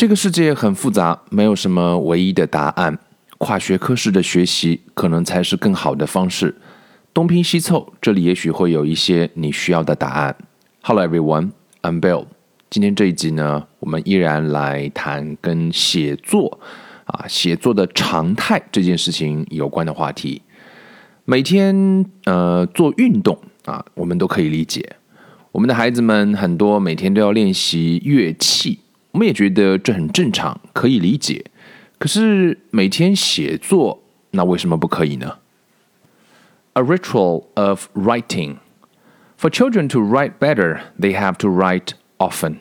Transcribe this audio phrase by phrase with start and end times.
[0.00, 2.98] 这个世界很复杂，没有什么唯一的答案。
[3.36, 6.56] 跨学科式的学习可能才是更好的方式。
[7.12, 10.34] 东拼西凑，这里也许会有一些你需要的答案。
[10.80, 11.50] Hello everyone,
[11.82, 12.24] I'm Bill。
[12.70, 16.58] 今天这一集呢，我们依然来谈跟写作
[17.04, 20.40] 啊、写作的常态这件事情有关的话题。
[21.26, 24.96] 每天呃做运动啊，我们都可以理解。
[25.52, 28.78] 我们的孩子们很多每天都要练习乐器，
[29.11, 31.45] 我们也觉得这很正常，可以理解。
[31.97, 35.39] 可是每天写作，那为什么不可以呢？
[36.73, 38.57] A ritual of writing.
[39.37, 42.57] For children to write better, they have to write often.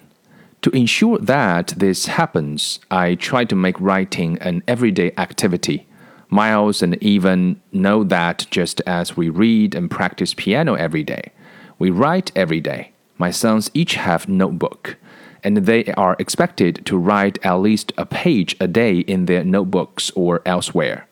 [0.62, 5.86] To ensure that this happens, I try to make writing an everyday activity.
[6.30, 11.32] Miles and even know that just as we read and practice piano every day,
[11.78, 12.92] we write every day.
[13.18, 14.96] My sons each have notebook,
[15.43, 20.11] and they are expected to write at least a page a day in their notebooks
[20.15, 21.07] or elsewhere.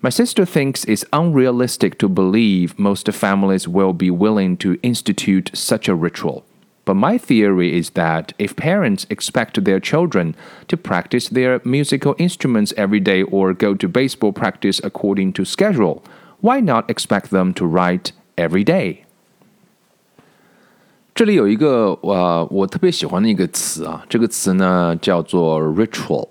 [0.00, 5.88] My sister thinks it's unrealistic to believe most families will be willing to institute such
[5.88, 6.44] a ritual.
[6.84, 10.34] But my theory is that if parents expect their children
[10.68, 16.02] to practice their musical instruments every day or go to baseball practice according to schedule,
[16.40, 19.04] why not expect them to write every day?
[21.18, 26.28] 这里有一个呃，我特别喜欢的一个词啊，这个词呢叫做 ritual。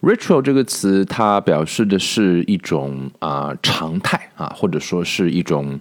[0.00, 5.78] ritual 这个词，它表示的是一种啊、常态啊，或者说是一种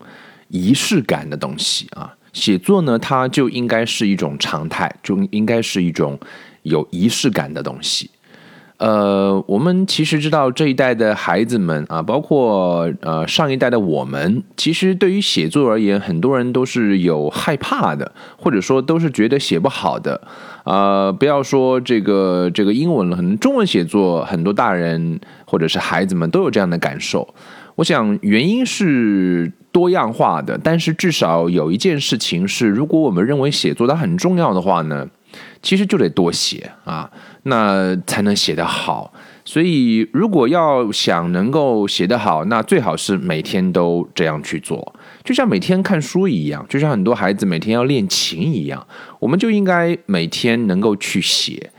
[0.50, 2.14] 仪式感的东西啊。
[2.34, 6.20] 写作呢，它就应该是一种常态，就应该是一种
[6.64, 8.10] 有仪式感的东西。
[8.78, 20.20] 呃，我们其实知道这一代的孩子们啊，包括呃上一代的我们，其实对于写作而言，很多人都是有害怕的，或者说都是觉得写不好的。
[20.66, 27.34] 啊、不要说这个这个英文了，可能中文写作，很多大人或者是孩子们都有这样的感受。
[27.76, 35.08] 我想原因是多样化的，但是至少有一件事情是，如果我们认为写作它很重要的话呢，
[35.62, 37.10] 其实就得多写啊，
[37.44, 39.14] 那才能写得好。
[39.48, 48.88] 所以，如果要想能够写得好，那最好是每天都这样去做，就像每天看书一样，就像很多孩子每天要练琴一样，
[49.20, 51.72] 我们就应该每天能够去写。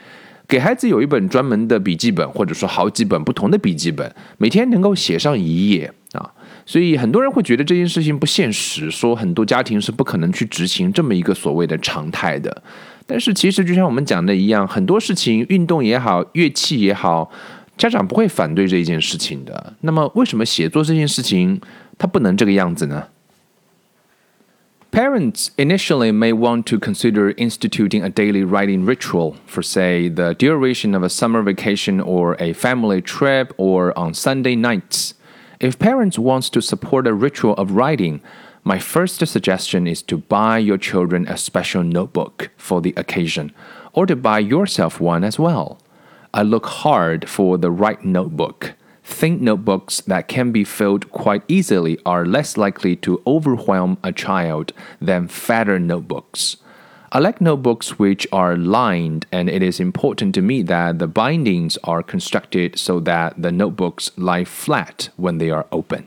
[0.47, 6.31] 给孩子有一本专门的笔记本，或者说好几本不同的笔记本，每天能够写上一页啊。
[6.66, 12.64] 所以很多人会觉得这件事情不现实，说很多家庭是不可能去执行这么一个所谓的常态的。
[13.06, 17.30] 但是其实就像我们讲的一样，很多事情，运动也好，乐器也好，
[17.78, 19.74] 家长不会反对这一件事情的。
[19.82, 21.60] 那么为什么写作这件事情
[21.98, 23.06] 它不能这个样子呢？
[24.92, 31.02] Parents initially may want to consider instituting a daily writing ritual for, say, the duration of
[31.02, 35.14] a summer vacation or a family trip or on Sunday nights.
[35.59, 38.21] If parents want to support a ritual of writing,
[38.63, 43.55] my first suggestion is to buy your children a special notebook for the occasion,
[43.95, 45.79] or to buy yourself one as well.
[46.35, 48.75] I look hard for the right notebook.
[49.03, 54.73] Thin notebooks that can be filled quite easily are less likely to overwhelm a child
[55.01, 56.59] than fatter notebooks.
[57.11, 61.77] I like notebooks which are lined, and it is important to me that the bindings
[61.83, 66.05] are constructed so that the notebooks lie flat when they are open.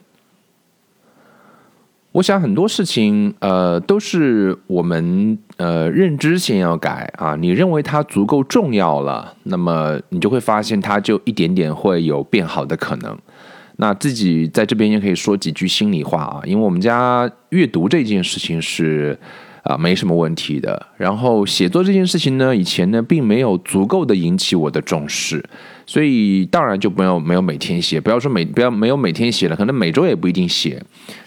[2.12, 7.36] 我想很多事情，呃，都是我们呃认知先要改啊。
[7.36, 13.18] 你认为它足够重要了，那么你就会发现它就一点点会有变好的可能。
[13.78, 19.18] 那自己在这边也可以说几句心里话啊，因为我们家阅读这件事情是
[19.70, 20.88] 啊、没什么问题的。
[20.98, 25.44] 然后写作这件事情呢，以前呢并没有足够的引起我的重视，
[25.86, 28.02] 所以当然就没有没有每天写。
[28.02, 30.82] 不要说每不要没有每天写了，可能每周也不一定写。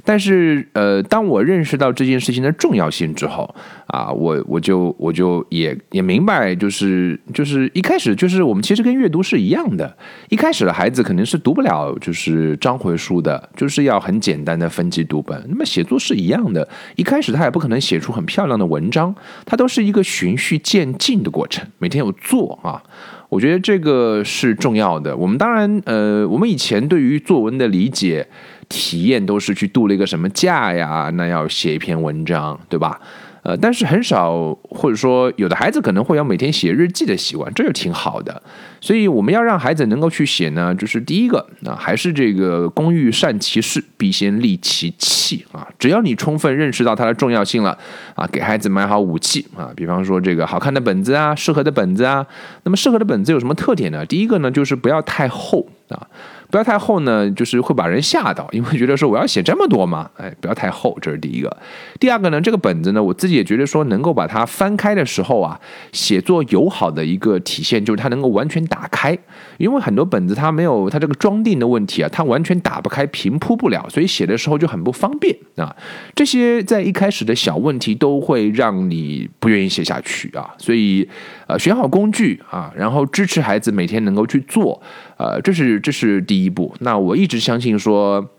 [0.04, 3.54] 但是呃，当我认识到这件事情的重要性之后
[3.86, 9.96] 啊，我我就我就也也明白，就是就是一开始就是我们其实跟阅读是一样的，
[10.28, 15.40] 一开始的孩子肯定是读不了就是章回书的，就是要很简单的分级读本。
[15.48, 19.14] 那么写作是一样的，一开始他也不可能写出很漂亮的文章，
[19.44, 22.82] 它都是一个循序渐进的过程，每天有做啊。
[23.28, 25.14] 我觉得这个是重要的。
[25.14, 28.26] 我们当然，呃，我们以前对于作文的理解、
[28.70, 32.98] 体验都是去度了一个什么假呀，那要写一篇文章，对吧？
[33.42, 38.40] 呃，但是很少，或者说有的孩子可能会有每天写日记的习惯，这就挺好的。
[38.80, 45.66] 所以我们要让孩子能够去写呢，就是第一个啊，还是这个工欲善其事，必先利其器啊。
[45.78, 47.76] 只要你充分认识到它的重要性了
[48.14, 52.24] 啊，给孩子买好武器啊，比方说这个好看的本子啊，适合的本子啊。
[52.62, 54.06] 那么适合的本子有什么特点呢？
[54.06, 56.06] 第一个呢，就是不要太厚啊。
[56.52, 60.10] 不要太厚呢，就是会把人吓到，因为觉得说我要写这么多吗？
[60.20, 61.56] 哎，不要太厚，这是第一个。
[61.98, 65.58] 第二个呢，这个本子呢，我自己也觉得说能够把它翻开的时候啊，
[65.92, 69.16] 写作友好的一个体现就是它能够完全打开，
[69.56, 75.74] 因为很多本子它没有它这个装订的问题啊，它完全打不开，平铺不了，所以写的时候就很不方便啊。
[76.14, 81.08] 这些在一开始的小问题都会让你不愿意写下去啊，所以
[81.46, 84.82] 呃，选好工具啊，然后支持孩子每天能够去做。
[85.16, 86.75] 呃，这是这是第步。
[86.79, 88.29] 那我一直相信说，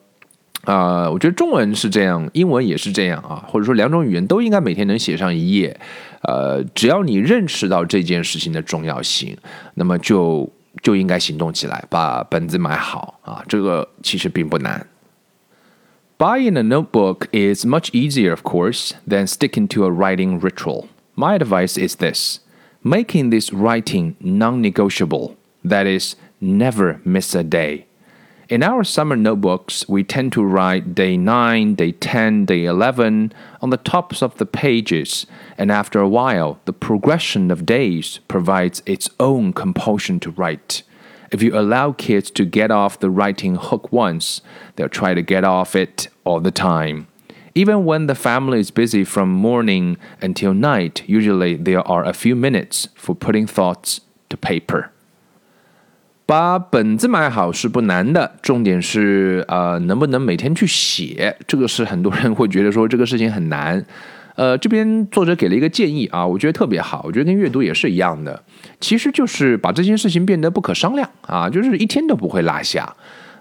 [0.64, 5.78] 啊，我觉得中文是这样，英文也是这样啊，或者说两种语言都应该每天能写上一页。
[6.22, 9.36] 呃，只要你认识到这件事情的重要性，
[9.74, 10.50] 那么就
[10.82, 13.44] 就应该行动起来，把本子买好啊。
[13.48, 14.86] 这个其实并不难。
[16.18, 20.86] Buying a notebook is much easier, of course, than sticking to a writing ritual.
[21.14, 22.40] My advice is this:
[22.82, 25.34] making this writing non-negotiable.
[25.64, 26.14] That is.
[26.40, 27.86] never miss a day.
[28.49, 33.31] In our summer notebooks, we tend to write day 9, day 10, day 11
[33.61, 35.25] on the tops of the pages,
[35.57, 40.83] and after a while, the progression of days provides its own compulsion to write.
[41.31, 44.41] If you allow kids to get off the writing hook once,
[44.75, 47.07] they'll try to get off it all the time.
[47.55, 52.35] Even when the family is busy from morning until night, usually there are a few
[52.35, 54.92] minutes for putting thoughts to paper.
[56.25, 63.83] 把本子买好是不难的，重点是呃能不能每天去写，这个是很多人会觉得说这个事情很难。
[64.35, 68.41] 呃，这边作者给了一个建议啊，我觉得特别好，我觉得跟阅读也是一样的，
[68.79, 72.91] 其实就是把这件事情变得不可商量啊，就是一天都不会落下。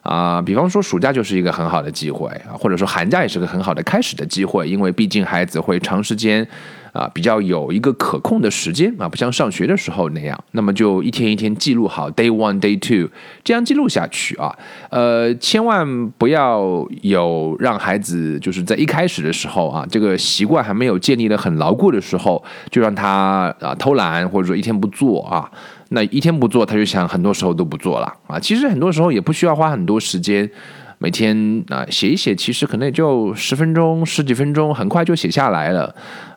[0.02, 6.46] 啊，比方说暑假就是一个很好的机会啊，或者说寒假也是个很好的开始的机会，因为毕竟孩子会长时间
[6.92, 13.10] 啊，比较有一个可控的时间啊，不像上学的时候那样，那么就一天一天记录好，day one day two
[13.42, 14.54] 这样记录下去啊，
[14.90, 25.50] 呃，千万不要有让孩子就是在一开始的时候啊，这个习惯还没有建立的很牢固的时候，就让他啊偷懒或者说一天不做啊。
[25.94, 28.40] 那一天不做，他就想很多时候都不做了啊。
[28.40, 30.50] 其实很多时候也不需要花很多时间。
[30.98, 35.92] 每天啊写一写，其实可能也就十分钟、十几分钟，很快就写下来了。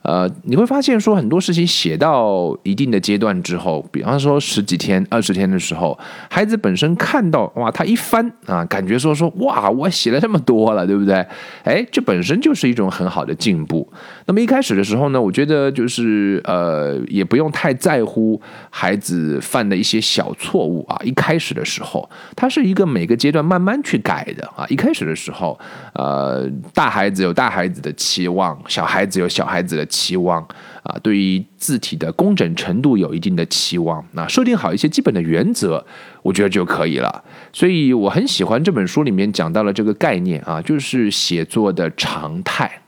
[0.05, 5.97] 呃，你会发现说很多事情写到一定的阶段之后，比方说十几天、二十天的时候，
[6.29, 11.25] 孩子本身看到哇，他一翻啊，感觉说说哇，我写了这么多了，对不对？
[11.63, 13.91] 哎，这本身就是一种很好的进步。
[14.27, 20.99] 那么一开始的时候呢，我觉得就是呃，也不用太在乎孩子犯的一些小错误啊。
[21.03, 24.45] 一开始的时候，他是一个每个阶段慢慢去改的。
[24.55, 25.59] 啊，一开始的时候，
[25.93, 30.41] 呃，大孩子有大孩子的期望，小孩子有小孩子的期望，
[30.83, 35.83] 啊，对于字体的工整程度有一定的期望，那设定好一些基本的原则，
[36.21, 37.23] 我觉得就可以了。
[37.53, 42.81] 所以我很喜欢这本书里面讲到了这个概念啊，就是写作的常态，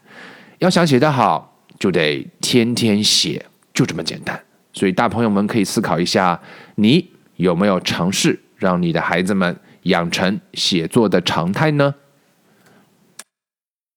[0.60, 4.38] 要想写得好，就得天天写，就这么简单。
[4.74, 6.40] 所以大朋友们可以思考一下，
[6.76, 9.56] 你有没有尝试让你的孩子们？
[9.88, 11.96] 养成写作的常态呢？